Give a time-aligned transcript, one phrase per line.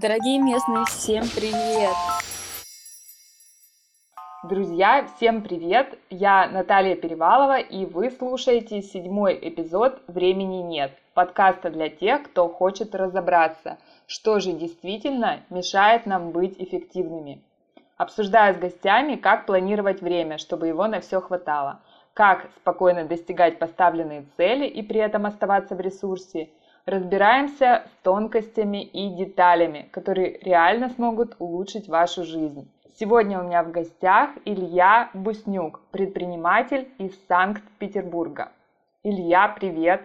[0.00, 1.92] Дорогие местные, всем привет!
[4.44, 5.98] Друзья, всем привет!
[6.08, 12.94] Я Наталья Перевалова, и вы слушаете седьмой эпизод «Времени нет» подкаста для тех, кто хочет
[12.94, 17.42] разобраться, что же действительно мешает нам быть эффективными.
[17.96, 21.80] Обсуждаю с гостями, как планировать время, чтобы его на все хватало,
[22.14, 26.50] как спокойно достигать поставленные цели и при этом оставаться в ресурсе–
[26.88, 32.66] Разбираемся с тонкостями и деталями, которые реально смогут улучшить вашу жизнь.
[32.98, 38.52] Сегодня у меня в гостях Илья Буснюк, предприниматель из Санкт-Петербурга.
[39.02, 40.00] Илья, привет!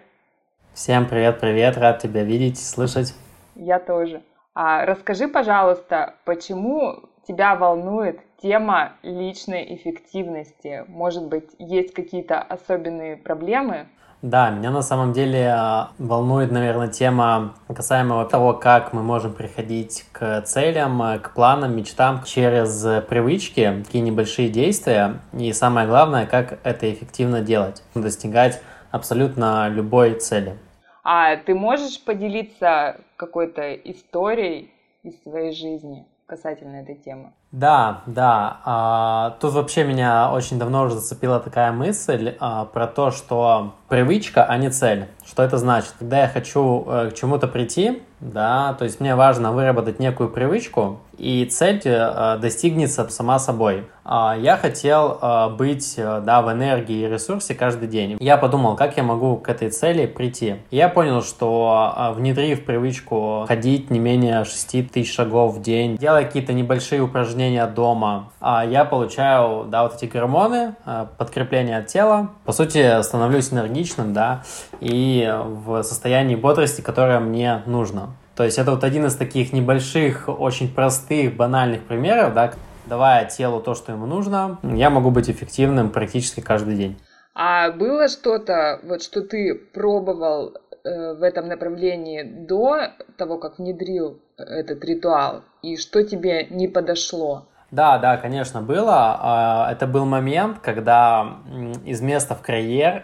[0.74, 3.14] Всем привет-привет, рад тебя видеть, слышать.
[3.54, 4.22] Я тоже.
[4.54, 10.84] А расскажи, пожалуйста, почему тебя волнует тема личной эффективности?
[10.88, 13.86] Может быть, есть какие-то особенные проблемы?
[14.20, 20.04] Да, меня на самом деле а, волнует, наверное, тема касаемого того, как мы можем приходить
[20.12, 25.20] к целям, а, к планам, мечтам через привычки, такие небольшие действия.
[25.32, 30.58] И самое главное, как это эффективно делать, достигать абсолютно любой цели.
[31.02, 34.70] А ты можешь поделиться какой-то историей
[35.02, 36.04] из своей жизни?
[36.26, 37.32] касательно этой темы.
[37.54, 38.56] Да, да.
[38.64, 44.44] А, тут вообще меня очень давно уже зацепила такая мысль а, про то, что привычка,
[44.44, 45.06] а не цель.
[45.24, 45.94] Что это значит?
[45.96, 50.98] Когда я хочу э, к чему-то прийти, да, то есть мне важно выработать некую привычку,
[51.18, 53.84] и цель э, достигнется сама собой.
[54.04, 58.16] А, я хотел э, быть да, в энергии и ресурсе каждый день.
[58.20, 60.56] Я подумал, как я могу к этой цели прийти.
[60.70, 66.52] Я понял, что внедрив привычку ходить не менее 6 тысяч шагов в день, делая какие-то
[66.52, 70.74] небольшие упражнения дома, я получаю да, вот эти гормоны,
[71.18, 72.30] подкрепление от тела.
[72.44, 74.42] По сути, становлюсь энергичным, да,
[74.80, 78.10] и в состоянии бодрости, которое мне нужно.
[78.36, 82.52] То есть это вот один из таких небольших, очень простых, банальных примеров, да,
[82.86, 86.98] давая телу то, что ему нужно, я могу быть эффективным практически каждый день.
[87.34, 94.20] А было что-то, вот что ты пробовал э, в этом направлении до того, как внедрил
[94.36, 97.48] этот ритуал, и что тебе не подошло?
[97.74, 99.18] Да, да, конечно, было.
[99.20, 101.38] А, это был момент, когда
[101.84, 103.02] из места в карьер,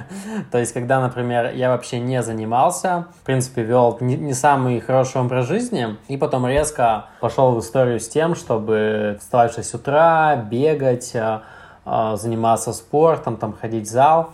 [0.50, 5.46] то есть когда, например, я вообще не занимался, в принципе, вел не самый хороший образ
[5.46, 11.14] жизни, и потом резко пошел в историю с тем, чтобы вставать в 6 утра, бегать,
[11.14, 11.44] а,
[11.84, 14.30] а, заниматься спортом, там, ходить в зал.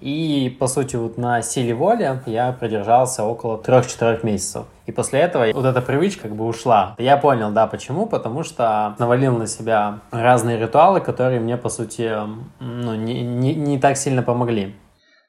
[0.00, 4.66] И, по сути, вот на силе воли я продержался около 3-4 месяцев.
[4.86, 6.94] И после этого вот эта привычка как бы ушла.
[6.98, 12.10] Я понял, да, почему, потому что навалил на себя разные ритуалы, которые мне, по сути,
[12.60, 14.74] ну, не, не, не так сильно помогли.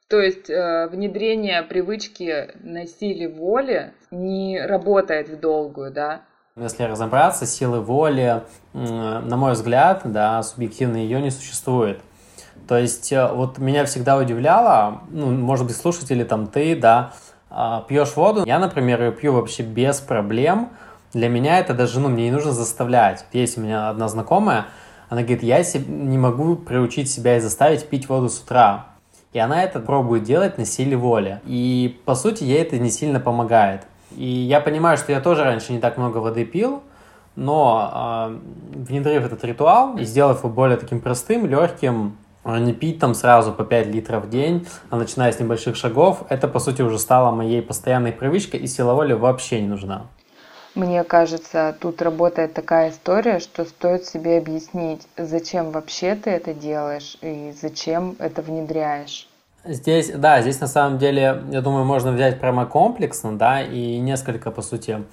[0.09, 6.22] То есть э, внедрение привычки на силе воли не работает в долгую, да?
[6.56, 8.41] Если разобраться, силы воли,
[8.74, 12.02] на мой взгляд, да, субъективно ее не существует.
[12.69, 17.13] То есть э, вот меня всегда удивляло, ну, может быть, слушатели там ты, да,
[17.50, 18.44] а, пьешь воду.
[18.46, 20.69] Я, например, ее пью вообще без проблем.
[21.12, 23.25] Для меня это даже, ну, мне не нужно заставлять.
[23.34, 24.68] Есть у меня одна знакомая,
[25.09, 28.85] она говорит, я не могу приучить себя и заставить пить воду с утра.
[29.34, 31.41] И она это пробует делать на силе воли.
[31.46, 33.81] И, по сути, ей это не сильно помогает.
[34.16, 36.84] И я понимаю, что я тоже раньше не так много воды пил,
[37.35, 43.13] но э, внедрив этот ритуал и сделав его более таким простым, легким, не пить там
[43.13, 47.00] сразу по 5 литров в день, а начиная с небольших шагов, это, по сути, уже
[47.00, 50.07] стало моей постоянной привычкой, и сила воли вообще не нужна.
[50.75, 57.17] Мне кажется, тут работает такая история, что стоит себе объяснить, зачем вообще ты это делаешь
[57.22, 59.28] и зачем это внедряешь.
[59.66, 64.51] Здесь, да, здесь на самом деле, я думаю, можно взять прямо комплексно, да, и несколько,
[64.51, 65.03] по сути,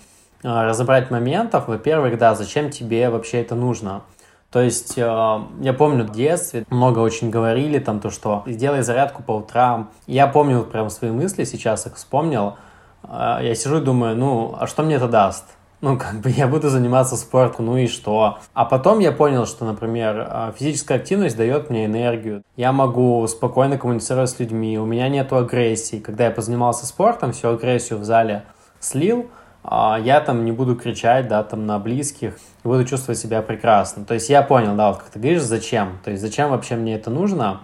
[0.42, 1.66] разобрать моментов.
[1.66, 4.02] Во-первых, да, зачем тебе вообще это нужно?
[4.50, 9.22] То есть, э, я помню в детстве много очень говорили там то, что сделай зарядку
[9.22, 9.90] по утрам.
[10.06, 12.56] Я помню прям свои мысли сейчас, их вспомнил.
[13.02, 15.44] Э, я сижу и думаю, ну, а что мне это даст?
[15.82, 18.38] Ну, как бы я буду заниматься спортом, ну и что?
[18.54, 22.42] А потом я понял, что, например, э, физическая активность дает мне энергию.
[22.56, 25.98] Я могу спокойно коммуницировать с людьми, у меня нет агрессии.
[25.98, 28.44] Когда я позанимался спортом, всю агрессию в зале
[28.80, 29.28] слил,
[29.70, 34.04] я там не буду кричать, да, там на близких, буду чувствовать себя прекрасно.
[34.04, 36.94] То есть я понял, да, вот как ты говоришь, зачем, то есть зачем вообще мне
[36.94, 37.62] это нужно,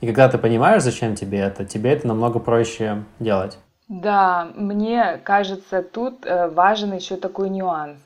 [0.00, 3.58] и когда ты понимаешь, зачем тебе это, тебе это намного проще делать.
[3.88, 7.98] Да, мне кажется, тут э, важен еще такой нюанс.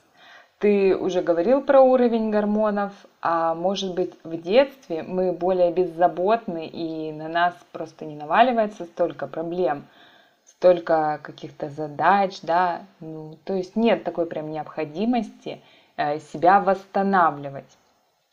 [0.58, 7.12] Ты уже говорил про уровень гормонов, а может быть в детстве мы более беззаботны и
[7.12, 9.84] на нас просто не наваливается столько проблем–
[10.58, 15.60] столько каких-то задач, да, ну, то есть нет такой прям необходимости
[15.96, 17.76] э, себя восстанавливать.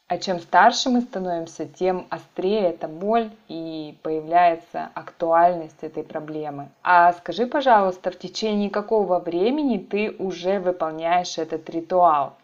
[0.07, 6.69] А чем старше мы становимся, тем острее эта боль и появляется актуальность этой проблемы.
[6.83, 12.35] А скажи, пожалуйста, в течение какого времени ты уже выполняешь этот ритуал?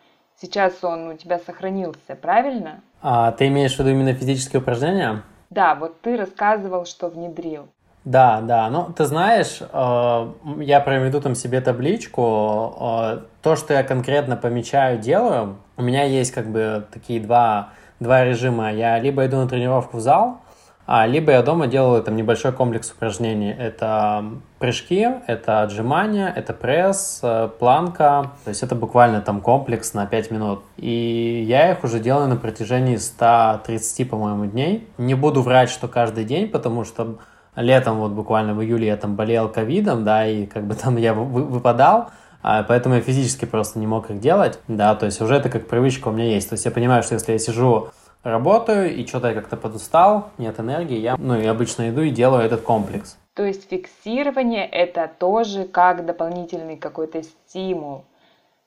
[0.41, 2.81] Сейчас он у тебя сохранился, правильно?
[3.01, 5.23] А ты имеешь в виду именно физические упражнения?
[5.49, 7.67] Да, вот ты рассказывал, что внедрил.
[8.09, 8.71] Да, да.
[8.71, 12.75] Ну, ты знаешь, э, я проведу там себе табличку.
[12.81, 17.69] Э, то, что я конкретно помечаю, делаю, у меня есть как бы такие два,
[17.99, 18.73] два режима.
[18.73, 20.41] Я либо иду на тренировку в зал,
[20.87, 23.51] а, либо я дома делаю там небольшой комплекс упражнений.
[23.51, 24.25] Это
[24.57, 28.31] прыжки, это отжимания, это пресс, э, планка.
[28.43, 30.63] То есть это буквально там комплекс на 5 минут.
[30.77, 34.87] И я их уже делаю на протяжении 130, по-моему, дней.
[34.97, 37.19] Не буду врать, что каждый день, потому что
[37.61, 41.13] летом, вот буквально в июле я там болел ковидом, да, и как бы там я
[41.13, 42.09] выпадал,
[42.41, 45.67] а, поэтому я физически просто не мог их делать, да, то есть уже это как
[45.67, 47.89] привычка у меня есть, то есть я понимаю, что если я сижу,
[48.23, 52.43] работаю, и что-то я как-то подустал, нет энергии, я, ну, и обычно иду и делаю
[52.43, 53.17] этот комплекс.
[53.33, 58.03] То есть фиксирование это тоже как дополнительный какой-то стимул,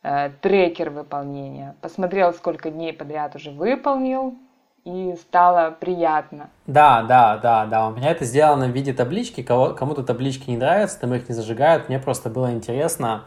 [0.02, 1.76] э, трекер выполнения.
[1.82, 4.34] Посмотрел, сколько дней подряд уже выполнил,
[4.84, 6.50] и стало приятно.
[6.67, 7.88] Да, да, да, да.
[7.88, 9.43] У меня это сделано в виде таблички.
[9.43, 11.88] Кого, кому-то таблички не нравятся, там их не зажигают.
[11.88, 13.25] Мне просто было интересно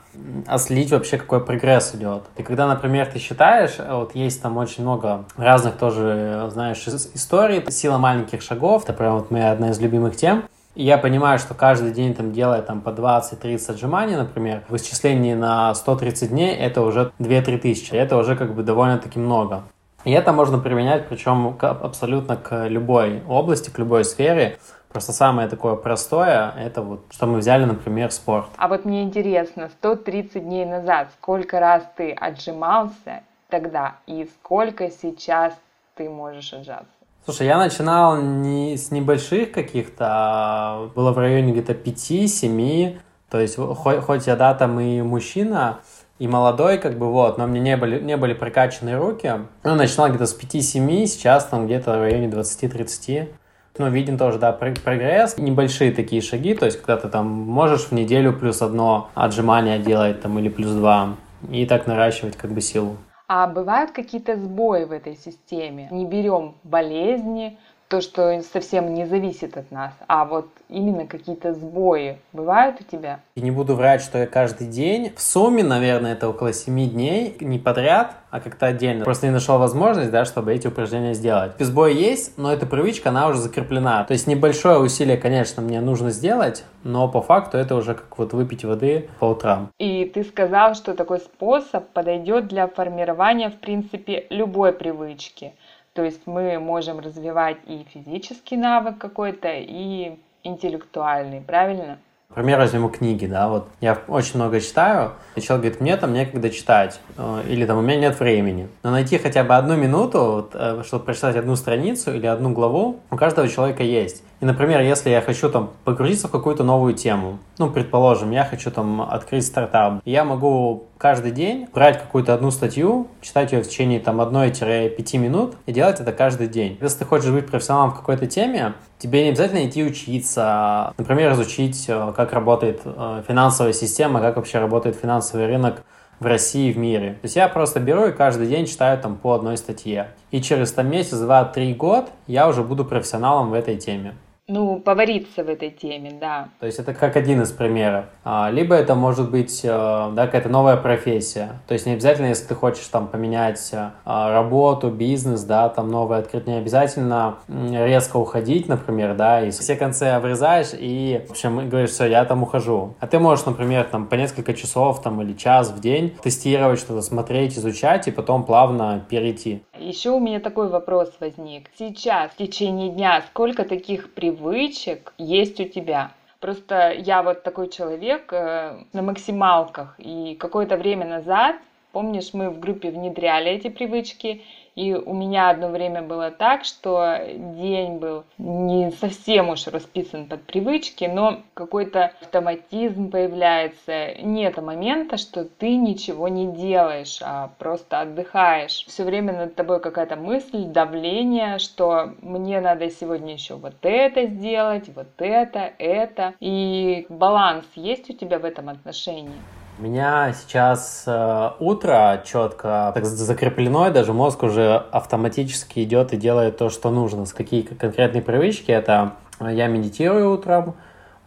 [0.48, 2.24] ослить вообще, какой прогресс идет.
[2.38, 7.64] И когда, например, ты считаешь, вот есть там очень много разных тоже, знаешь, историй.
[7.72, 10.44] Сила маленьких шагов, это прям вот моя одна из любимых тем.
[10.76, 15.34] И я понимаю, что каждый день там делая там по 20-30 отжиманий, например, в исчислении
[15.34, 17.94] на 130 дней это уже 2-3 тысячи.
[17.94, 19.64] Это уже как бы довольно-таки много.
[20.06, 24.58] И это можно применять, причем абсолютно к любой области, к любой сфере.
[24.90, 28.48] Просто самое такое простое, это вот, что мы взяли, например, спорт.
[28.56, 35.54] А вот мне интересно, 130 дней назад, сколько раз ты отжимался тогда и сколько сейчас
[35.96, 36.86] ты можешь отжаться?
[37.26, 43.00] Слушай, я начинал не с небольших каких-то, а было в районе где-то 5-7,
[43.30, 45.80] то есть хоть, хоть я, да, там и мужчина,
[46.18, 49.32] и молодой, как бы вот, но мне не были, не были прокачанные руки.
[49.64, 53.30] Ну, начинал где-то с 5-7, сейчас там где-то в районе 20-30.
[53.78, 55.38] Ну, виден тоже, да, прогресс.
[55.38, 60.22] Небольшие такие шаги, то есть, когда ты там можешь в неделю плюс одно отжимание делать
[60.22, 61.16] там или плюс два,
[61.50, 62.96] и так наращивать как бы силу.
[63.28, 65.90] А бывают какие-то сбои в этой системе?
[65.92, 67.58] Не берем болезни,
[67.88, 73.20] то, что совсем не зависит от нас, а вот именно какие-то сбои бывают у тебя?
[73.36, 75.14] И не буду врать, что я каждый день.
[75.16, 79.06] В сумме, наверное, это около 7 дней, не подряд, а как-то отдельно.
[79.06, 81.54] Просто не нашел возможность, да, чтобы эти упражнения сделать.
[81.60, 84.04] Сбой есть, но эта привычка, она уже закреплена.
[84.04, 88.34] То есть небольшое усилие, конечно, мне нужно сделать, но по факту это уже как вот
[88.34, 89.70] выпить воды по утрам.
[89.78, 95.54] И ты сказал, что такой способ подойдет для формирования, в принципе, любой привычки–
[95.96, 102.00] то есть мы можем развивать и физический навык какой-то, и интеллектуальный, правильно?
[102.28, 106.50] Например, возьмем книги, да, вот я очень много читаю, и человек говорит, мне там некогда
[106.50, 108.68] читать, э, или там у меня нет времени.
[108.84, 113.00] Но найти хотя бы одну минуту, вот, э, чтобы прочитать одну страницу или одну главу,
[113.10, 114.22] у каждого человека есть.
[114.46, 119.02] Например, если я хочу там погрузиться в какую-то новую тему, ну, предположим, я хочу там
[119.02, 124.22] открыть стартап, я могу каждый день брать какую-то одну статью, читать ее в течение там
[124.22, 126.78] 1-5 минут и делать это каждый день.
[126.80, 131.86] Если ты хочешь быть профессионалом в какой-то теме, тебе не обязательно идти учиться, например, изучить,
[131.88, 135.82] э, как работает э, финансовая система, как вообще работает финансовый рынок
[136.20, 137.14] в России в мире.
[137.14, 140.12] То есть я просто беру и каждый день читаю там по одной статье.
[140.30, 144.14] И через там месяц, два, три год я уже буду профессионалом в этой теме
[144.48, 146.50] ну, повариться в этой теме, да.
[146.60, 148.06] То есть это как один из примеров.
[148.24, 151.60] А, либо это может быть э, да, какая-то новая профессия.
[151.68, 156.20] То есть не обязательно, если ты хочешь там поменять э, работу, бизнес, да, там новое
[156.20, 161.90] открыть, не обязательно резко уходить, например, да, и все концы обрезаешь и, в общем, говоришь,
[161.90, 162.96] все, я там ухожу.
[163.00, 167.02] А ты можешь, например, там по несколько часов там или час в день тестировать что-то,
[167.02, 169.64] смотреть, изучать и потом плавно перейти.
[169.80, 171.70] Еще у меня такой вопрос возник.
[171.78, 176.12] Сейчас, в течение дня, сколько таких привычек привычек есть у тебя.
[176.40, 181.56] Просто я вот такой человек э, на максималках, и какое-то время назад
[181.96, 184.42] Помнишь, мы в группе внедряли эти привычки,
[184.76, 187.22] и у меня одно время было так, что
[187.56, 194.14] день был не совсем уж расписан под привычки, но какой-то автоматизм появляется.
[194.22, 198.84] Нет момента, что ты ничего не делаешь, а просто отдыхаешь.
[198.88, 204.90] Все время над тобой какая-то мысль, давление, что мне надо сегодня еще вот это сделать,
[204.94, 206.34] вот это, это.
[206.42, 209.40] И баланс есть у тебя в этом отношении?
[209.78, 216.18] У меня сейчас э, утро четко так закреплено, и даже мозг уже автоматически идет и
[216.18, 217.26] делает то, что нужно.
[217.26, 220.76] С какие конкретные привычки это я медитирую утром,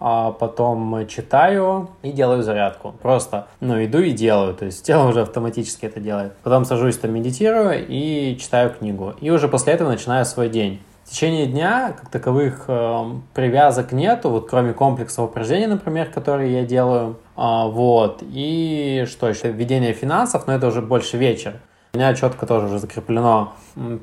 [0.00, 2.94] а потом читаю и делаю зарядку.
[3.02, 6.32] Просто, ну, иду и делаю, то есть тело уже автоматически это делает.
[6.42, 9.12] Потом сажусь там, медитирую и читаю книгу.
[9.20, 10.80] И уже после этого начинаю свой день.
[11.04, 16.66] В течение дня, как таковых, э, привязок нету, вот кроме комплекса упражнений, например, которые я
[16.66, 21.60] делаю, э, вот, и что еще, введение финансов, но это уже больше вечер.
[21.92, 23.52] У меня четко тоже уже закреплено,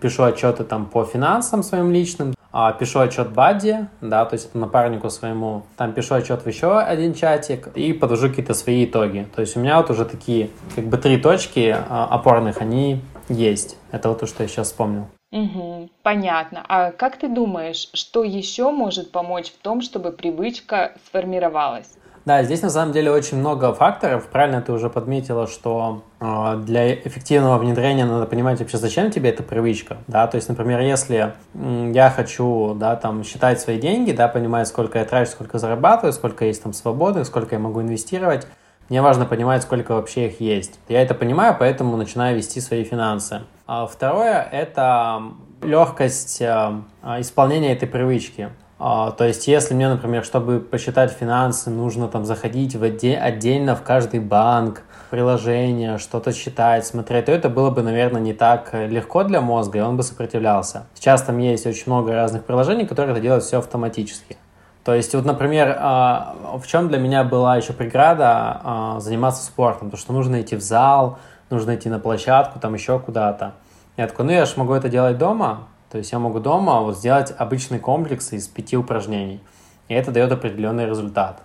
[0.02, 5.10] пишу отчеты там по финансам своим личным, а, пишу отчет Бадди, да, то есть напарнику
[5.10, 9.28] своему, там пишу отчет в еще один чатик и подвожу какие-то свои итоги.
[9.36, 13.76] То есть у меня вот уже такие, как бы три точки а, опорных, они есть.
[13.92, 15.08] Это вот то, что я сейчас вспомнил.
[15.34, 16.64] Угу, понятно.
[16.70, 21.92] А как ты думаешь, что еще может помочь в том, чтобы привычка сформировалась?
[22.26, 24.26] Да, здесь на самом деле очень много факторов.
[24.26, 29.44] Правильно ты уже подметила, что э, для эффективного внедрения надо понимать вообще, зачем тебе эта
[29.44, 29.98] привычка.
[30.08, 30.26] Да?
[30.26, 34.98] То есть, например, если э, я хочу да, там, считать свои деньги, да, понимать, сколько
[34.98, 38.48] я трачу, сколько зарабатываю, сколько есть там свободы, сколько я могу инвестировать,
[38.90, 40.80] мне важно понимать, сколько вообще их есть.
[40.90, 43.42] Я это понимаю, поэтому начинаю вести свои финансы.
[43.68, 45.22] А второе– это
[45.62, 46.82] легкость э,
[47.20, 48.50] исполнения этой привычки.
[48.78, 53.76] А, то есть, если мне, например, чтобы посчитать финансы, нужно там заходить в отде- отдельно
[53.76, 59.24] в каждый банк, приложение, что-то считать, смотреть, то это было бы, наверное, не так легко
[59.24, 60.88] для мозга, и он бы сопротивлялся.
[60.94, 64.36] Сейчас там есть очень много разных приложений, которые это делают все автоматически.
[64.84, 69.90] То есть, вот, например, а, в чем для меня была еще преграда а, заниматься спортом,
[69.90, 71.18] то что нужно идти в зал,
[71.50, 73.54] нужно идти на площадку, там еще куда-то.
[73.98, 76.98] Я такой, ну я же могу это делать дома, то есть я могу дома вот
[76.98, 79.40] сделать обычный комплекс из пяти упражнений,
[79.88, 81.42] и это дает определенный результат.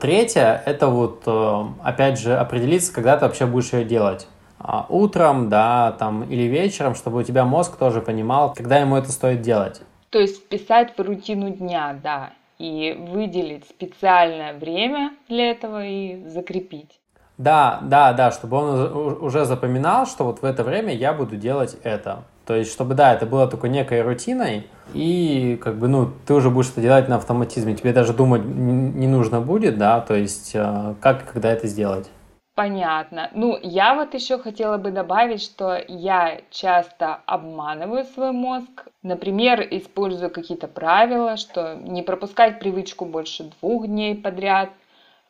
[0.00, 4.26] Третье, это вот, э, опять же, определиться, когда ты вообще будешь ее делать.
[4.58, 9.12] А, утром, да, там, или вечером, чтобы у тебя мозг тоже понимал, когда ему это
[9.12, 9.82] стоит делать.
[10.10, 16.98] То есть вписать в рутину дня, да, и выделить специальное время для этого и закрепить.
[17.36, 21.76] Да, да, да, чтобы он уже запоминал, что вот в это время я буду делать
[21.84, 22.24] это.
[22.48, 26.48] То есть, чтобы, да, это было такой некой рутиной, и как бы, ну, ты уже
[26.48, 30.94] будешь это делать на автоматизме, тебе даже думать не нужно будет, да, то есть, э,
[30.98, 32.08] как и когда это сделать.
[32.54, 33.28] Понятно.
[33.34, 38.86] Ну, я вот еще хотела бы добавить, что я часто обманываю свой мозг.
[39.02, 44.70] Например, использую какие-то правила, что не пропускать привычку больше двух дней подряд,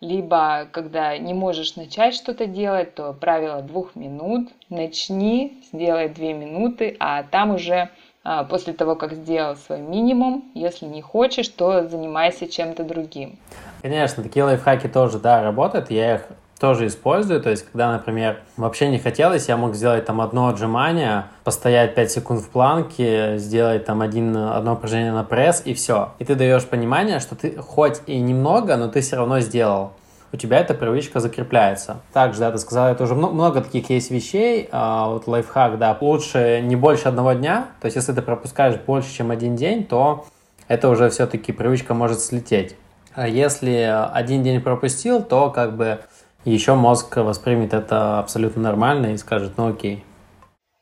[0.01, 4.49] либо когда не можешь начать что-то делать, то правило двух минут.
[4.69, 7.91] Начни, сделай две минуты, а там уже
[8.25, 13.39] а, после того, как сделал свой минимум, если не хочешь, то занимайся чем-то другим.
[13.83, 15.91] Конечно, такие лайфхаки тоже, да, работают.
[15.91, 16.29] Я их
[16.59, 17.41] тоже использую.
[17.41, 22.11] То есть, когда, например, вообще не хотелось, я мог сделать там одно отжимание, постоять 5
[22.11, 26.11] секунд в планке, сделать там один, одно упражнение на пресс и все.
[26.19, 29.93] И ты даешь понимание, что ты хоть и немного, но ты все равно сделал
[30.33, 31.99] у тебя эта привычка закрепляется.
[32.13, 34.69] Также, да, ты сказал, это уже много, много таких есть вещей.
[34.73, 37.69] А, вот лайфхак, да, лучше не больше одного дня.
[37.81, 40.27] То есть, если ты пропускаешь больше, чем один день, то
[40.67, 42.77] это уже все-таки привычка может слететь.
[43.15, 46.01] А если один день пропустил, то как бы
[46.45, 50.05] еще мозг воспримет это абсолютно нормально и скажет, ну окей.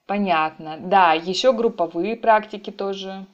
[0.07, 0.77] Понятно.
[0.79, 3.27] Да, еще групповые практики тоже.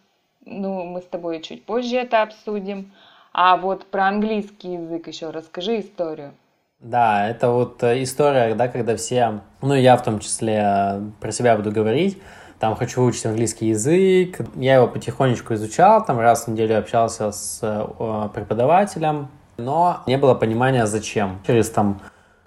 [0.44, 2.92] Ну, мы с тобой чуть позже это обсудим.
[3.32, 6.32] А вот про английский язык еще расскажи историю.
[6.80, 11.30] Да, это вот э, история, да, когда все, ну я в том числе э, про
[11.30, 12.20] себя буду говорить,
[12.58, 17.60] там хочу учить английский язык, я его потихонечку изучал, там раз в неделю общался с
[17.62, 21.38] э, преподавателем, но не было понимания зачем.
[21.46, 22.00] Через там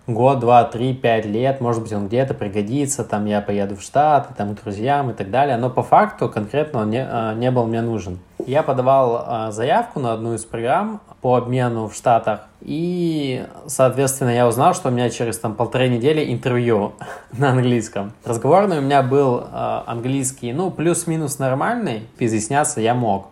[0.07, 4.33] год, два, три, пять лет, может быть, он где-то пригодится, там я поеду в Штаты,
[4.37, 7.65] там к друзьям и так далее, но по факту конкретно он не, э, не был
[7.65, 8.19] мне нужен.
[8.45, 14.47] Я подавал э, заявку на одну из программ по обмену в Штатах, и, соответственно, я
[14.47, 16.93] узнал, что у меня через там полторы недели интервью
[17.31, 18.13] на английском.
[18.23, 23.29] Разговорный у меня был э, английский, ну, плюс-минус нормальный, изъясняться я мог.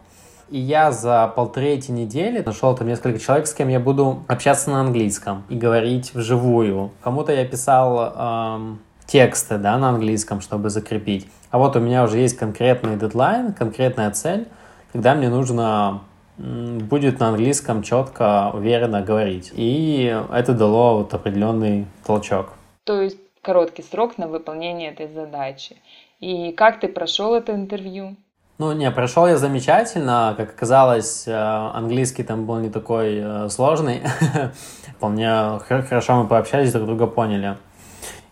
[0.53, 4.69] И я за полторы эти недели нашел там несколько человек, с кем я буду общаться
[4.69, 6.91] на английском и говорить вживую.
[7.01, 11.27] Кому-то я писал эм, тексты да, на английском, чтобы закрепить.
[11.49, 14.47] А вот у меня уже есть конкретный дедлайн, конкретная цель,
[14.91, 16.01] когда мне нужно
[16.37, 19.51] будет на английском четко, уверенно говорить.
[19.55, 22.53] И это дало вот определенный толчок.
[22.83, 25.77] То есть короткий срок на выполнение этой задачи.
[26.19, 28.17] И как ты прошел это интервью?
[28.63, 30.35] Ну, не, прошел я замечательно.
[30.37, 34.01] Как оказалось, э, английский там был не такой э, сложный.
[34.95, 37.57] Вполне хорошо мы пообщались, друг друга поняли.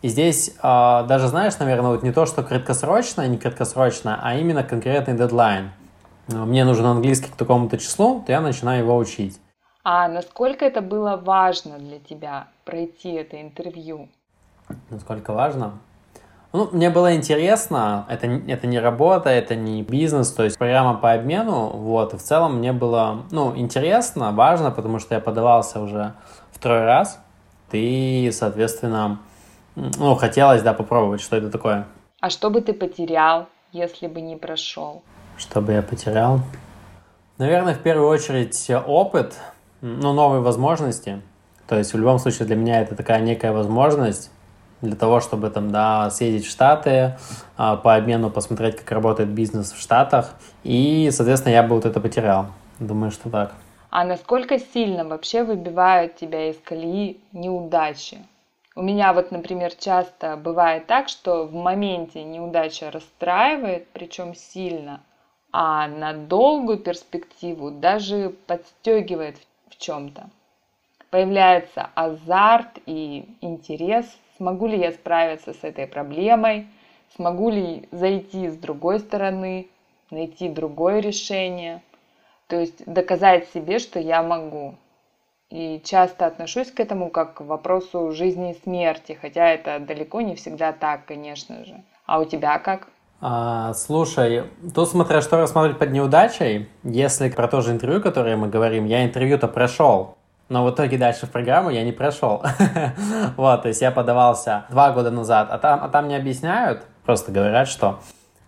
[0.01, 4.63] И здесь э, даже, знаешь, наверное, вот не то, что краткосрочно, не краткосрочно, а именно
[4.63, 5.71] конкретный дедлайн.
[6.29, 9.37] Мне нужен английский к такому-то числу, то я начинаю его учить.
[9.83, 14.07] А насколько это было важно для тебя пройти это интервью?
[14.89, 15.73] Насколько важно?
[16.53, 21.13] Ну, мне было интересно, это, это не работа, это не бизнес, то есть программа по
[21.13, 26.13] обмену, вот, и в целом мне было, ну, интересно, важно, потому что я подавался уже
[26.51, 27.19] второй раз,
[27.71, 29.19] и, соответственно,
[29.75, 31.87] ну, хотелось, да, попробовать, что это такое.
[32.19, 35.03] А что бы ты потерял, если бы не прошел?
[35.37, 36.41] Что бы я потерял?
[37.37, 39.39] Наверное, в первую очередь опыт,
[39.79, 41.21] ну, новые возможности.
[41.67, 44.29] То есть в любом случае для меня это такая некая возможность
[44.81, 47.17] для того, чтобы там, да, съездить в Штаты,
[47.57, 50.35] а, по обмену посмотреть, как работает бизнес в Штатах.
[50.63, 52.47] И, соответственно, я бы вот это потерял.
[52.79, 53.53] Думаю, что так.
[53.89, 58.19] А насколько сильно вообще выбивают тебя из колеи неудачи?
[58.73, 65.01] У меня вот, например, часто бывает так, что в моменте неудача расстраивает, причем сильно,
[65.51, 69.37] а на долгую перспективу даже подстегивает
[69.69, 70.29] в чем-то.
[71.09, 74.05] Появляется азарт и интерес
[74.41, 76.67] смогу ли я справиться с этой проблемой,
[77.15, 79.67] смогу ли зайти с другой стороны,
[80.09, 81.83] найти другое решение,
[82.47, 84.73] то есть доказать себе, что я могу.
[85.51, 90.33] И часто отношусь к этому как к вопросу жизни и смерти, хотя это далеко не
[90.33, 91.83] всегда так, конечно же.
[92.07, 92.87] А у тебя как?
[93.19, 98.47] А, слушай, тут смотря что рассматривать под неудачей, если про то же интервью, которое мы
[98.47, 100.17] говорим, я интервью-то прошел,
[100.51, 102.43] но в итоге дальше в программу я не прошел.
[103.37, 107.31] вот, то есть я подавался два года назад, а там, а там не объясняют, просто
[107.31, 107.99] говорят, что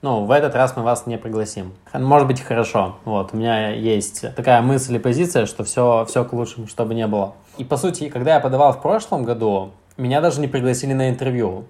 [0.01, 1.71] ну, в этот раз мы вас не пригласим.
[1.93, 2.97] Может быть, хорошо.
[3.05, 7.07] Вот, у меня есть такая мысль и позиция, что все, все к лучшему, чтобы не
[7.07, 7.35] было.
[7.57, 11.63] И, по сути, когда я подавал в прошлом году, меня даже не пригласили на интервью.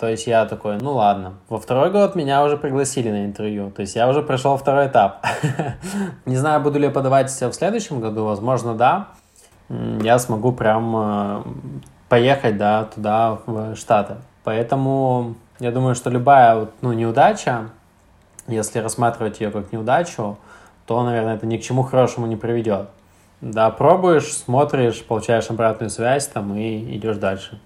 [0.00, 1.34] То есть я такой, ну ладно.
[1.50, 3.70] Во второй год меня уже пригласили на интервью.
[3.70, 5.24] То есть я уже прошел второй этап.
[6.24, 8.24] не знаю, буду ли я подавать в следующем году.
[8.24, 9.08] Возможно, да
[9.68, 11.42] я смогу прям э,
[12.08, 14.16] поехать, да, туда, в Штаты.
[14.44, 17.70] Поэтому я думаю, что любая ну, неудача,
[18.46, 20.36] если рассматривать ее как неудачу,
[20.86, 22.88] то, наверное, это ни к чему хорошему не приведет.
[23.40, 27.60] Да, пробуешь, смотришь, получаешь обратную связь там и идешь дальше.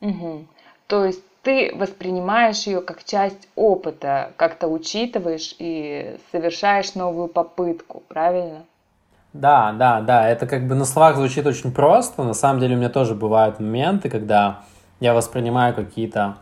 [0.00, 0.46] Угу.
[0.86, 8.64] То есть ты воспринимаешь ее как часть опыта, как-то учитываешь и совершаешь новую попытку, правильно?
[9.32, 12.22] Да, да, да, это как бы на словах звучит очень просто.
[12.22, 14.60] На самом деле у меня тоже бывают моменты, когда
[15.00, 16.36] я воспринимаю какие-то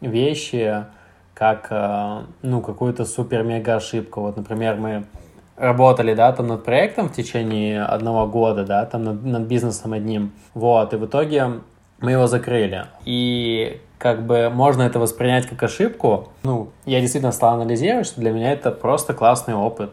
[0.00, 0.86] вещи
[1.34, 4.20] как, э, ну, какую-то супер-мега ошибку.
[4.20, 5.04] Вот, например, мы
[5.56, 10.32] работали, да, там над проектом в течение одного года, да, там над, над бизнесом одним,
[10.54, 11.60] вот, и в итоге
[12.00, 12.86] мы его закрыли.
[13.04, 16.28] И как бы можно это воспринять как ошибку.
[16.42, 19.90] Ну, я действительно стал анализировать, что для меня это просто классный опыт.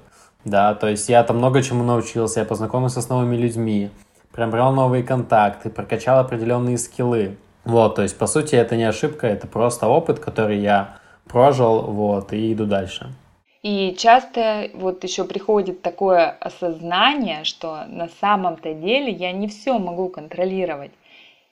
[0.47, 3.89] Да, то есть я там много чему научился, я познакомился с новыми людьми,
[4.31, 7.35] приобрел новые контакты, прокачал определенные скиллы.
[7.65, 12.31] Вот, то есть, по сути, это не ошибка, это просто опыт, который я прожил, вот,
[12.31, 13.07] и иду дальше.
[13.61, 20.07] И часто вот еще приходит такое осознание, что на самом-то деле я не все могу
[20.07, 20.91] контролировать,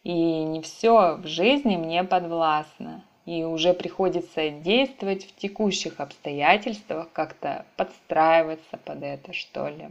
[0.06, 7.66] и не все в жизни мне подвластно и уже приходится действовать в текущих обстоятельствах, как-то
[7.76, 9.90] подстраиваться под это, что ли.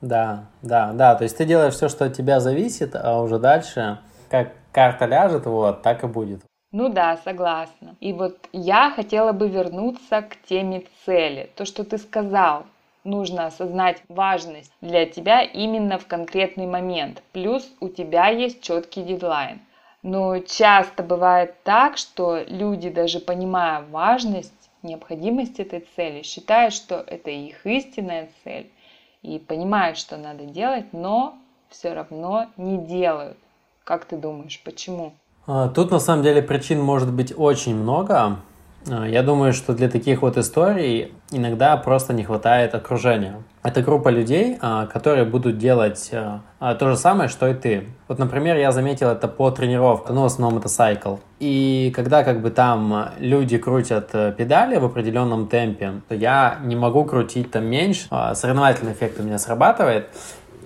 [0.00, 3.98] Да, да, да, то есть ты делаешь все, что от тебя зависит, а уже дальше,
[4.28, 6.42] как карта ляжет, вот, так и будет.
[6.72, 7.96] Ну да, согласна.
[8.00, 11.48] И вот я хотела бы вернуться к теме цели.
[11.56, 12.64] То, что ты сказал,
[13.04, 17.22] нужно осознать важность для тебя именно в конкретный момент.
[17.32, 19.60] Плюс у тебя есть четкий дедлайн.
[20.06, 27.30] Но часто бывает так, что люди, даже понимая важность, необходимость этой цели, считают, что это
[27.30, 28.70] их истинная цель
[29.22, 31.36] и понимают, что надо делать, но
[31.70, 33.36] все равно не делают.
[33.82, 35.12] Как ты думаешь, почему?
[35.48, 38.36] А, тут на самом деле причин может быть очень много.
[38.88, 43.42] А, я думаю, что для таких вот историй иногда просто не хватает окружения.
[43.62, 47.84] Это группа людей, а, которые будут делать а, то же самое, что и ты.
[48.06, 51.16] Вот, например, я заметил это по тренировкам, ну, в основном это сайкл.
[51.40, 56.76] И когда как бы там люди крутят э, педали в определенном темпе, то я не
[56.76, 58.08] могу крутить там меньше.
[58.34, 60.08] Соревновательный эффект у меня срабатывает,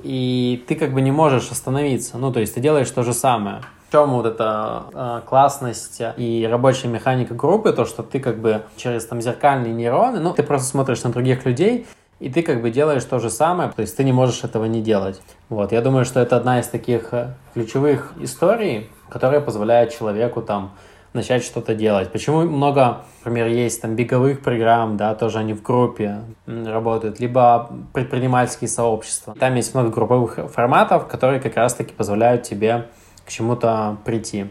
[0.02, 2.18] и ты как бы не можешь остановиться.
[2.18, 3.62] Ну, то есть ты делаешь то же самое.
[3.90, 9.04] Чем вот эта э, классность и рабочая механика группы, то, что ты как бы через
[9.04, 11.86] там зеркальные нейроны, ну, ты просто смотришь на других людей,
[12.20, 14.80] и ты как бы делаешь то же самое, то есть ты не можешь этого не
[14.80, 15.20] делать.
[15.48, 20.72] Вот, я думаю, что это одна из таких э, ключевых историй, которая позволяет человеку там
[21.12, 22.12] начать что-то делать.
[22.12, 28.68] Почему много, например, есть там беговых программ, да, тоже они в группе работают, либо предпринимательские
[28.68, 29.34] сообщества.
[29.38, 32.86] Там есть много групповых форматов, которые как раз-таки позволяют тебе
[33.30, 34.48] к чему-то прийти.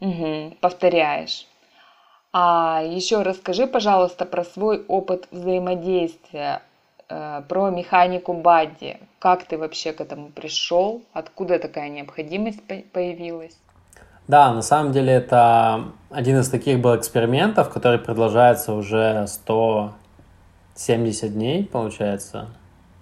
[0.00, 1.46] Угу, повторяешь.
[2.30, 6.60] А еще расскажи, пожалуйста, про свой опыт взаимодействия,
[7.08, 8.98] э, про механику Бадди.
[9.18, 11.00] Как ты вообще к этому пришел?
[11.14, 12.60] Откуда такая необходимость
[12.92, 13.56] появилась?
[14.28, 21.64] Да, на самом деле это один из таких был экспериментов, который продолжается уже 170 дней,
[21.64, 22.48] получается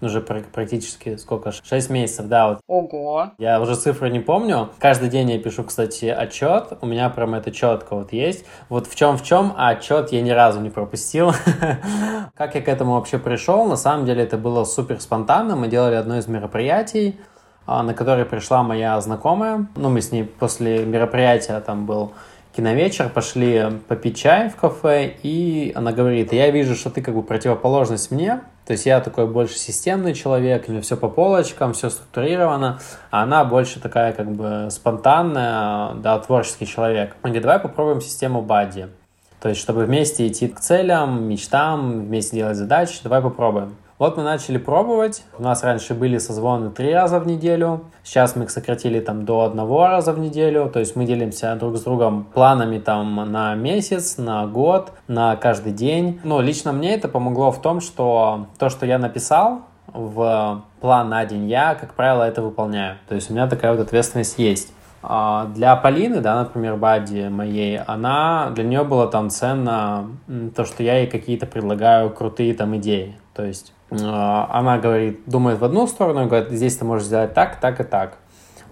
[0.00, 2.48] уже практически сколько, 6 месяцев, да.
[2.48, 2.60] Вот.
[2.66, 3.30] Ого!
[3.38, 4.70] Я уже цифры не помню.
[4.78, 6.78] Каждый день я пишу, кстати, отчет.
[6.80, 8.44] У меня прям это четко вот есть.
[8.68, 11.32] Вот в чем в чем, а отчет я ни разу не пропустил.
[12.34, 13.64] Как я к этому вообще пришел?
[13.66, 15.56] На самом деле это было супер спонтанно.
[15.56, 17.18] Мы делали одно из мероприятий,
[17.66, 19.66] а, на которое пришла моя знакомая.
[19.76, 22.12] Ну, мы с ней после мероприятия, там был
[22.56, 27.22] киновечер, пошли попить чай в кафе, и она говорит, я вижу, что ты как бы
[27.22, 31.90] противоположность мне, то есть я такой больше системный человек, у меня все по полочкам, все
[31.90, 32.78] структурировано,
[33.10, 37.14] а она больше такая как бы спонтанная, да, творческий человек.
[37.22, 38.88] Он говорит, давай попробуем систему Бадди.
[39.40, 43.76] То есть, чтобы вместе идти к целям, мечтам, вместе делать задачи, давай попробуем.
[43.96, 45.22] Вот мы начали пробовать.
[45.38, 47.84] У нас раньше были созвоны три раза в неделю.
[48.02, 50.68] Сейчас мы их сократили там до одного раза в неделю.
[50.68, 55.72] То есть мы делимся друг с другом планами там на месяц, на год, на каждый
[55.72, 56.20] день.
[56.24, 61.24] Но лично мне это помогло в том, что то, что я написал, в план на
[61.24, 62.96] день, я, как правило, это выполняю.
[63.08, 64.72] То есть у меня такая вот ответственность есть.
[65.04, 70.08] А для Полины, да, например, Бадди моей, она, для нее было там ценно
[70.56, 73.14] то, что я ей какие-то предлагаю крутые там идеи.
[73.34, 77.80] То есть она говорит, думает в одну сторону, говорит, здесь ты можешь сделать так, так
[77.80, 78.18] и так.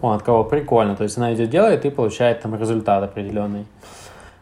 [0.00, 0.96] Он от кого прикольно.
[0.96, 3.66] То есть она идет делает и получает там результат определенный.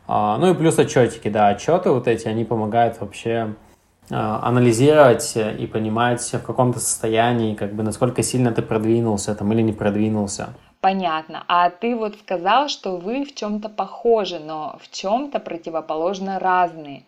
[0.09, 3.55] А, ну и плюс отчетики, да, отчеты вот эти, они помогают вообще
[4.11, 9.63] а, анализировать и понимать в каком-то состоянии, как бы насколько сильно ты продвинулся там или
[9.63, 10.49] не продвинулся.
[10.81, 11.45] Понятно.
[11.47, 17.05] А ты вот сказал, что вы в чем-то похожи, но в чем-то противоположно разные.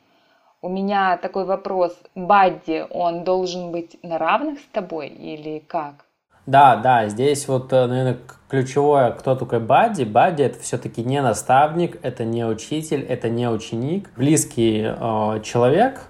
[0.64, 1.92] У меня такой вопрос.
[2.14, 6.07] Бадди, он должен быть на равных с тобой или как?
[6.46, 10.05] Да, да, здесь вот, э, наверное, ключевое, кто такой Бадди.
[10.05, 14.11] Бадди это все-таки не наставник, это не учитель, это не ученик.
[14.16, 16.03] Близкий э, человек,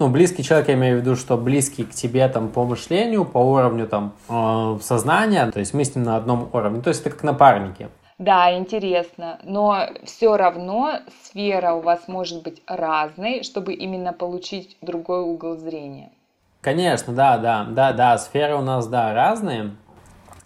[0.00, 3.38] ну, близкий человек, я имею в виду, что близкий к тебе там по мышлению, по
[3.38, 7.10] уровню там э, сознания, то есть мы с ним на одном уровне, то есть это
[7.10, 7.88] как напарники.
[8.18, 15.22] Да, интересно, но все равно сфера у вас может быть разной, чтобы именно получить другой
[15.22, 16.10] угол зрения.
[16.60, 19.72] Конечно, да, да, да, да, сферы у нас, да, разные.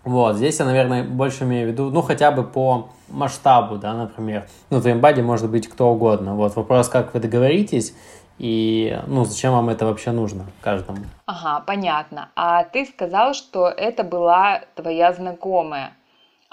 [0.05, 4.47] Вот, здесь я, наверное, больше имею в виду, ну, хотя бы по масштабу, да, например.
[4.71, 6.35] Ну, в твоем баде может быть кто угодно.
[6.37, 7.95] Вот, вопрос, как вы договоритесь,
[8.39, 10.99] и, ну, зачем вам это вообще нужно каждому.
[11.27, 12.29] Ага, понятно.
[12.37, 15.93] А ты сказал, что это была твоя знакомая.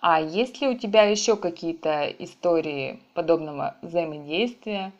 [0.06, 4.92] А есть ли у тебя еще какие-то истории подобного взаимодействия?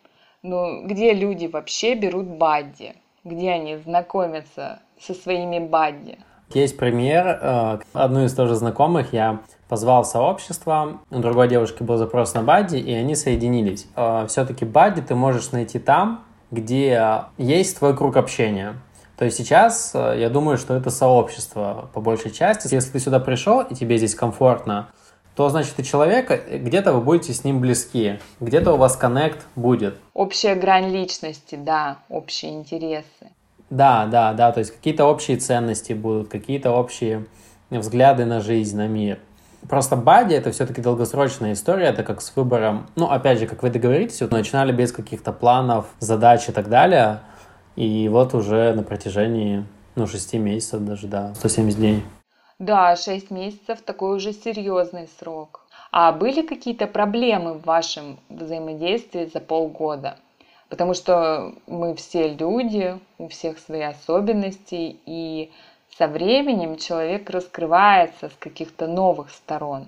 [0.44, 2.96] Ну, где люди вообще берут бадди?
[3.26, 6.20] Где они знакомятся со своими бадди?
[6.54, 7.28] Есть пример.
[7.28, 12.42] Э, одну из тоже знакомых я позвал в сообщество, у другой девушки был запрос на
[12.42, 13.88] бадди, и они соединились.
[13.98, 18.76] Э, Все-таки бадди ты можешь найти там, где есть твой круг общения.
[19.18, 22.74] То есть сейчас э, я думаю, что это сообщество по большей части.
[22.74, 24.90] Если ты сюда пришел и тебе здесь комфортно,
[25.36, 29.98] то значит и человека где-то вы будете с ним близки, где-то у вас коннект будет.
[30.14, 33.32] Общая грань личности, да, общие интересы.
[33.70, 37.26] Да, да, да, то есть какие-то общие ценности будут, какие-то общие
[37.72, 39.20] взгляды на жизнь, на мир.
[39.68, 43.70] Просто бади это все-таки долгосрочная история, это как с выбором, ну, опять же, как вы
[43.70, 47.22] договоритесь, вот начинали без каких-то планов, задач и так далее,
[47.76, 52.04] и вот уже на протяжении, ну, 6 месяцев даже, да, 170 дней.
[52.60, 55.62] Да, 6 месяцев такой уже серьезный срок.
[55.92, 60.18] А были какие-то проблемы в вашем взаимодействии за полгода?
[60.70, 65.52] Потому что мы все люди, у всех свои особенности, и
[65.98, 69.88] со временем человек раскрывается с каких-то новых сторон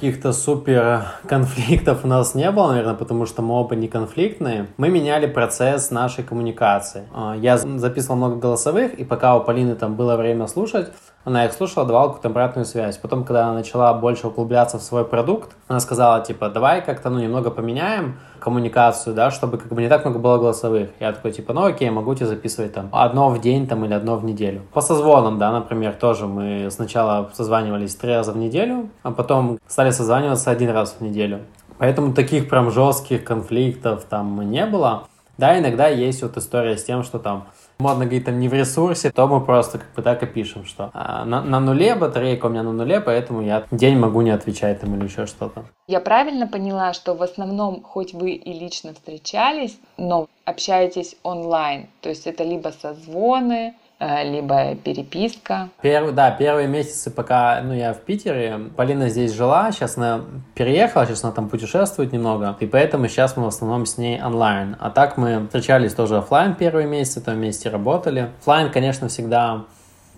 [0.00, 4.66] каких-то супер конфликтов у нас не было, наверное, потому что мы оба не конфликтные.
[4.78, 7.02] Мы меняли процесс нашей коммуникации.
[7.12, 10.90] А, я записывал много голосовых, и пока у Полины там было время слушать,
[11.24, 12.96] она их слушала, давала какую-то обратную связь.
[12.96, 17.20] Потом, когда она начала больше углубляться в свой продукт, она сказала, типа, давай как-то, ну,
[17.20, 20.90] немного поменяем коммуникацию, да, чтобы как бы не так много было голосовых.
[20.98, 24.16] Я такой, типа, ну, окей, могу тебе записывать там одно в день там или одно
[24.16, 24.62] в неделю.
[24.72, 29.90] По созвонам, да, например, тоже мы сначала созванивались три раза в неделю, а потом стали
[29.90, 31.40] созваниваться один раз в неделю.
[31.76, 35.04] Поэтому таких прям жестких конфликтов там не было.
[35.38, 37.46] Да, иногда есть вот история с тем, что там
[37.80, 40.90] модно говорить, там не в ресурсе, то мы просто как бы так и пишем, что
[40.92, 44.80] а, на, на нуле батарейка у меня на нуле, поэтому я день могу не отвечать
[44.80, 45.64] там или еще что-то.
[45.88, 52.08] Я правильно поняла, что в основном, хоть вы и лично встречались, но общаетесь онлайн, то
[52.08, 55.68] есть это либо созвоны, либо переписка.
[55.82, 60.22] Первый, да, первые месяцы, пока ну, я в Питере, Полина здесь жила, сейчас она
[60.54, 64.76] переехала, сейчас она там путешествует немного, и поэтому сейчас мы в основном с ней онлайн.
[64.80, 68.30] А так мы встречались тоже офлайн первые месяцы, там вместе работали.
[68.40, 69.64] Офлайн, конечно, всегда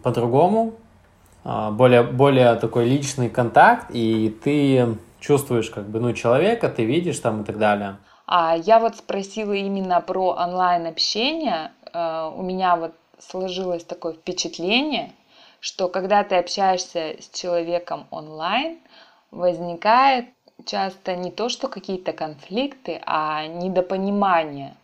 [0.04, 0.74] по-другому,
[1.44, 7.18] а, более, более такой личный контакт, и ты чувствуешь как бы, ну, человека, ты видишь
[7.18, 7.96] там и так далее.
[8.26, 11.72] А я вот спросила именно про онлайн общение.
[11.92, 12.92] Э, у меня вот
[13.30, 15.12] сложилось такое впечатление,
[15.60, 18.78] что когда ты общаешься с человеком онлайн,
[19.30, 20.26] возникает
[20.66, 24.76] часто не то, что какие-то конфликты, а недопонимание,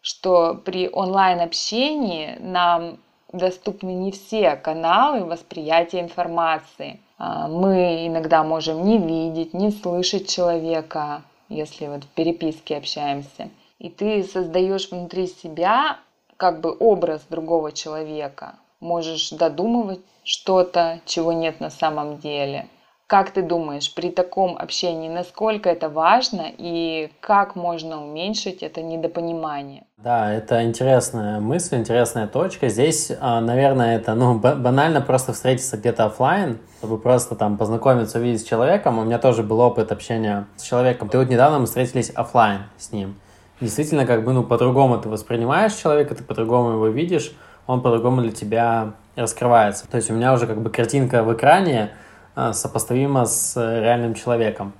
[0.00, 2.98] что при онлайн-общении нам
[3.32, 7.00] доступны не все каналы восприятия информации.
[7.18, 13.50] А, мы иногда можем не видеть, не слышать человека, если вот в переписке общаемся.
[13.78, 15.98] И ты создаешь внутри себя
[16.40, 18.54] как бы образ другого человека.
[18.80, 22.66] Можешь додумывать что-то, чего нет на самом деле.
[23.06, 29.84] Как ты думаешь, при таком общении, насколько это важно и как можно уменьшить это недопонимание?
[29.98, 32.68] Да, это интересная мысль, интересная точка.
[32.68, 38.40] Здесь, а, наверное, это ну, банально просто встретиться где-то офлайн, чтобы просто там познакомиться, увидеть
[38.40, 38.98] с человеком.
[38.98, 41.10] У меня тоже был опыт общения с человеком.
[41.10, 43.16] Ты вот недавно мы встретились офлайн с ним
[43.60, 47.32] действительно как бы, ну, по-другому ты воспринимаешь человека, ты по-другому его видишь,
[47.66, 49.88] он по-другому для тебя раскрывается.
[49.88, 51.90] То есть у меня уже как бы картинка в экране
[52.36, 54.72] э, сопоставима с реальным человеком.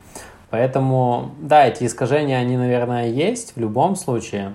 [0.50, 4.54] Поэтому, да, эти искажения, они, наверное, есть в любом случае.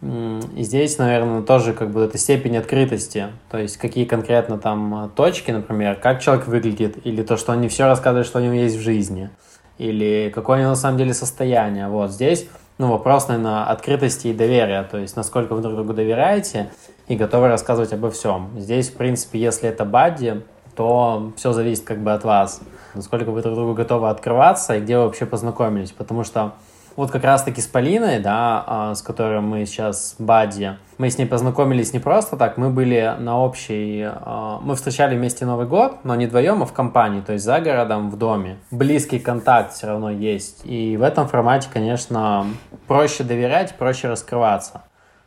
[0.00, 5.50] И здесь, наверное, тоже как бы эта степень открытости, то есть какие конкретно там точки,
[5.50, 8.76] например, как человек выглядит, или то, что он не все рассказывает, что у него есть
[8.76, 9.30] в жизни,
[9.76, 11.88] или какое у него на самом деле состояние.
[11.88, 12.46] Вот здесь
[12.78, 16.70] ну, вопрос, наверное, открытости и доверия, то есть насколько вы друг другу доверяете
[17.08, 18.50] и готовы рассказывать обо всем.
[18.56, 20.42] Здесь, в принципе, если это бадди,
[20.76, 22.60] то все зависит как бы от вас,
[22.94, 26.52] насколько вы друг другу готовы открываться и где вы вообще познакомились, потому что
[26.98, 31.26] вот как раз-таки с Полиной, да, а, с которой мы сейчас бадди, мы с ней
[31.26, 34.02] познакомились не просто так, мы были на общей...
[34.04, 37.60] А, мы встречали вместе Новый год, но не вдвоем, а в компании, то есть за
[37.60, 38.58] городом, в доме.
[38.72, 40.62] Близкий контакт все равно есть.
[40.64, 42.46] И в этом формате, конечно,
[42.88, 44.82] проще доверять, проще раскрываться.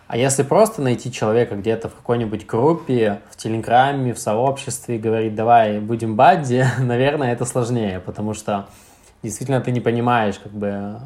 [0.07, 5.36] А если просто найти человека где-то в какой-нибудь группе, в Телеграме, в сообществе и говорить,
[5.36, 8.65] давай будем бадди, наверное, это сложнее, потому что
[9.23, 10.99] действительно ты не понимаешь, как бы,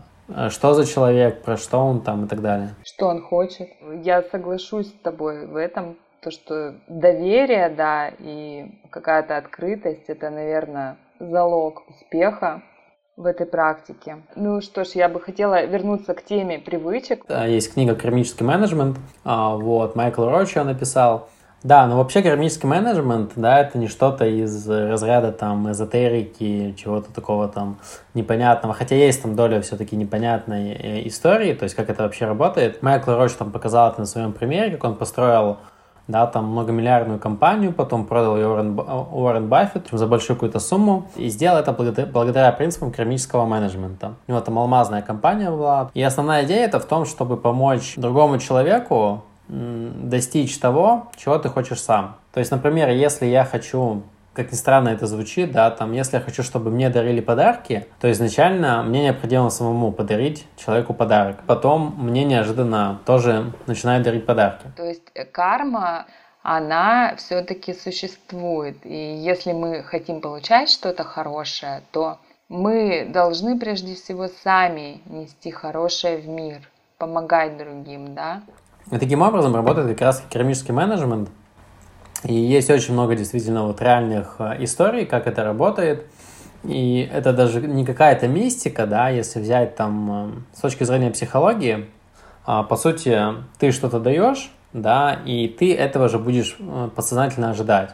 [0.50, 2.76] что за человек, про что он там и так далее.
[2.84, 3.70] Что он хочет.
[4.04, 10.98] Я соглашусь с тобой в этом, то, что доверие, да, и какая-то открытость, это, наверное,
[11.20, 12.64] залог успеха
[13.16, 14.18] в этой практике.
[14.36, 17.24] Ну что ж, я бы хотела вернуться к теме привычек.
[17.30, 21.30] Есть книга «Кармический менеджмент», а, вот, Майкл Рочи написал.
[21.66, 27.48] Да, но вообще кармический менеджмент, да, это не что-то из разряда там эзотерики, чего-то такого
[27.48, 27.78] там
[28.14, 32.84] непонятного, хотя есть там доля все-таки непонятной э, истории, то есть как это вообще работает.
[32.84, 35.58] Майкл Роч там показал это на своем примере, как он построил
[36.08, 41.30] да, там многомиллиардную компанию, потом продал ее Уоррен, Уоррен Баффет за большую какую-то сумму и
[41.30, 44.14] сделал это благодаря, благодаря принципам кармического менеджмента.
[44.28, 45.90] У него там алмазная компания была.
[45.96, 51.82] И основная идея это в том, чтобы помочь другому человеку достичь того, чего ты хочешь
[51.82, 52.18] сам.
[52.34, 54.04] То есть, например, если я хочу
[54.36, 58.12] как ни странно это звучит, да, там, если я хочу, чтобы мне дарили подарки, то
[58.12, 61.38] изначально мне необходимо самому подарить человеку подарок.
[61.48, 64.66] Потом мне неожиданно тоже начинают дарить подарки.
[64.76, 66.06] То есть э, карма,
[66.44, 68.86] она все-таки существует.
[68.86, 76.18] И если мы хотим получать что-то хорошее, то мы должны прежде всего сами нести хорошее
[76.18, 76.60] в мир.
[76.98, 78.42] помогать другим, да?
[78.92, 81.30] И таким образом работает как раз керамический менеджмент.
[82.24, 86.06] И есть очень много действительно вот реальных э, историй, как это работает.
[86.64, 91.88] И это даже не какая-то мистика, да, если взять там э, с точки зрения психологии,
[92.46, 93.20] а, по сути,
[93.60, 97.92] ты что-то даешь, да, и ты этого же будешь э, подсознательно ожидать.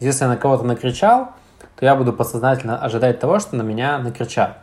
[0.00, 1.30] Если я на кого-то накричал,
[1.76, 4.58] то я буду подсознательно ожидать того, что на меня накричат.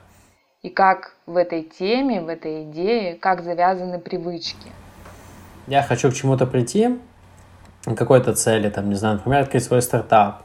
[0.62, 4.72] И как в этой теме, в этой идее, как завязаны привычки?
[5.68, 7.00] Я хочу к чему-то прийти,
[7.86, 10.44] к какой-то цели, там, не знаю, например, открыть свой стартап,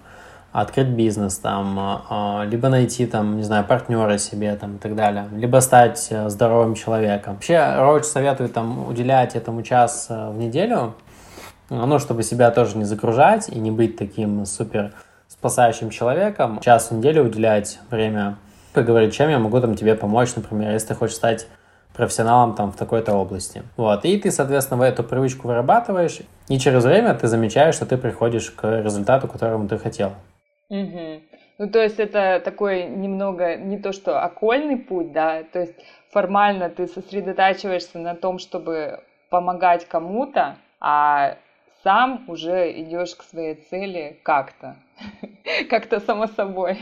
[0.53, 4.95] открыть бизнес, там, а, а, либо найти, там, не знаю, партнера себе, там, и так
[4.95, 7.35] далее, либо стать э, здоровым человеком.
[7.35, 10.95] Вообще, Роуч советует, там, уделять этому час э, в неделю,
[11.69, 14.93] ну, чтобы себя тоже не загружать и не быть таким супер
[15.29, 16.61] спасающим человеком.
[16.61, 18.37] Час в неделю уделять время,
[18.73, 21.47] поговорить, чем я могу там тебе помочь, например, если ты хочешь стать
[21.99, 23.63] профессионалом там в такой-то области.
[23.77, 24.05] Вот.
[24.05, 28.51] И ты, соответственно, в эту привычку вырабатываешь, и через время ты замечаешь, что ты приходишь
[28.53, 30.13] к результату, к которому ты хотел.
[30.69, 31.21] Угу.
[31.59, 35.75] Ну, то есть это такой немного не то что окольный путь, да, то есть
[36.13, 41.37] формально ты сосредотачиваешься на том, чтобы помогать кому-то, а
[41.83, 44.77] сам уже идешь к своей цели как-то,
[45.69, 46.79] как-то само собой.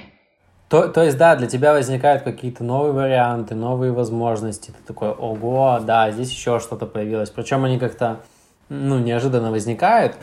[0.69, 4.73] То, то есть, да, для тебя возникают какие-то новые варианты, новые возможности.
[4.73, 7.31] Ты такой, ого, да, здесь еще что-то появилось.
[7.31, 8.21] Причем они как-то
[8.69, 10.17] ну, неожиданно возникают.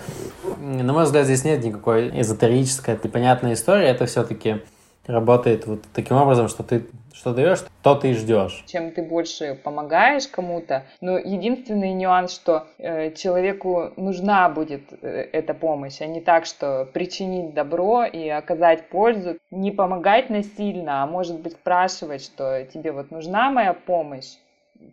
[0.59, 3.87] На мой взгляд, здесь нет никакой эзотерической, непонятной истории.
[3.87, 4.61] Это все-таки
[5.07, 6.85] работает вот таким образом, что ты
[7.23, 8.65] что даешь, то ты и ждешь.
[8.67, 15.53] Чем ты больше помогаешь кому-то, но единственный нюанс, что э, человеку нужна будет э, эта
[15.53, 21.39] помощь, а не так, что причинить добро и оказать пользу, не помогать насильно, а может
[21.39, 24.33] быть спрашивать, что тебе вот нужна моя помощь,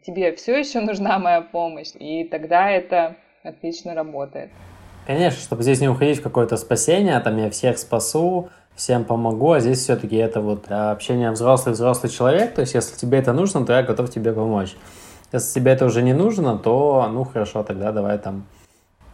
[0.06, 4.50] тебе все еще нужна моя помощь, и тогда это отлично работает.
[5.04, 9.60] Конечно, чтобы здесь не уходить в какое-то спасение, там я всех спасу, всем помогу, а
[9.60, 13.82] здесь все-таки это вот общение взрослый-взрослый человек, то есть если тебе это нужно, то я
[13.82, 14.76] готов тебе помочь.
[15.32, 18.46] Если тебе это уже не нужно, то, ну, хорошо, тогда давай там,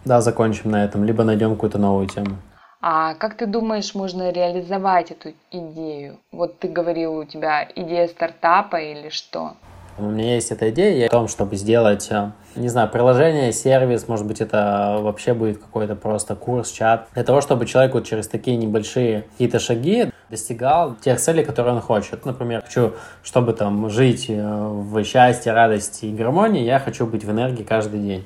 [0.04, 2.36] да, закончим на этом, либо найдем какую-то новую тему.
[2.80, 6.18] А как ты думаешь, можно реализовать эту идею?
[6.30, 9.54] Вот ты говорил, у тебя идея стартапа или что?
[9.98, 14.26] У меня есть эта идея о том, чтобы сделать, э, не знаю, приложение, сервис, может
[14.26, 18.58] быть, это вообще будет какой-то просто курс, чат, для того, чтобы человек вот через такие
[18.58, 22.26] небольшие какие-то шаги достигал тех целей, которые он хочет.
[22.26, 27.30] Например, хочу, чтобы там жить э, в счастье, радости и гармонии, я хочу быть в
[27.30, 28.24] энергии каждый день.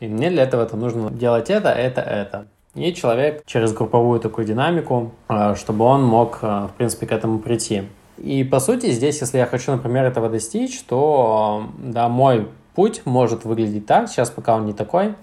[0.00, 2.46] И мне для этого это нужно делать это, это, это.
[2.74, 7.84] И человек через групповую такую динамику, э, чтобы он мог, в принципе, к этому прийти.
[8.20, 13.44] И по сути здесь, если я хочу, например, этого достичь, то да, мой путь может
[13.44, 15.14] выглядеть так, сейчас пока он не такой.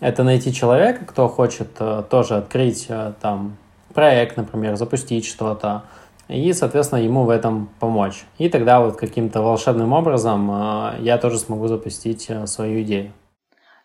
[0.00, 3.56] Это найти человека, кто хочет э, тоже открыть э, там
[3.94, 5.84] проект, например, запустить что-то,
[6.28, 8.24] и, соответственно, ему в этом помочь.
[8.38, 13.12] И тогда вот каким-то волшебным образом э, я тоже смогу запустить свою идею.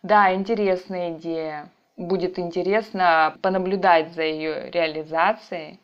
[0.03, 1.69] Да, интересная идея.
[1.95, 5.79] Будет интересно понаблюдать за ее реализацией.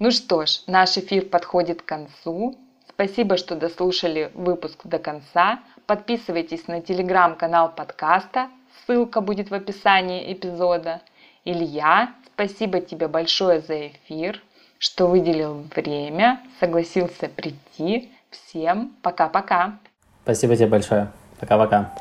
[0.00, 2.56] Ну что ж, наш эфир подходит к концу.
[2.88, 5.58] Спасибо, что дослушали выпуск до конца.
[5.86, 8.48] Подписывайтесь на телеграм-канал подкаста.
[8.86, 11.00] Ссылка будет в описании эпизода.
[11.44, 14.40] Илья, спасибо тебе большое за эфир,
[14.78, 18.12] что выделил время, согласился прийти.
[18.30, 19.80] Всем пока-пока.
[20.22, 21.10] Спасибо тебе большое.
[21.40, 21.92] Пока-пока.